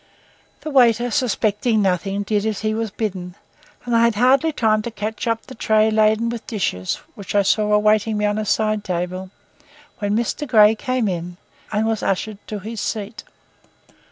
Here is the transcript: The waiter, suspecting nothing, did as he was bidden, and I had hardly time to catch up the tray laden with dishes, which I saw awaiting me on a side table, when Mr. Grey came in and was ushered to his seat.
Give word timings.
The 0.61 0.71
waiter, 0.71 1.11
suspecting 1.11 1.79
nothing, 1.79 2.23
did 2.23 2.43
as 2.47 2.61
he 2.61 2.73
was 2.73 2.89
bidden, 2.89 3.35
and 3.85 3.95
I 3.95 4.01
had 4.05 4.15
hardly 4.15 4.51
time 4.51 4.81
to 4.81 4.89
catch 4.89 5.27
up 5.27 5.45
the 5.45 5.53
tray 5.53 5.91
laden 5.91 6.29
with 6.29 6.47
dishes, 6.47 6.95
which 7.13 7.35
I 7.35 7.43
saw 7.43 7.71
awaiting 7.71 8.17
me 8.17 8.25
on 8.25 8.39
a 8.39 8.45
side 8.45 8.83
table, 8.83 9.29
when 9.99 10.17
Mr. 10.17 10.47
Grey 10.47 10.73
came 10.73 11.07
in 11.07 11.37
and 11.71 11.85
was 11.85 12.01
ushered 12.01 12.39
to 12.47 12.57
his 12.57 12.81
seat. 12.81 13.23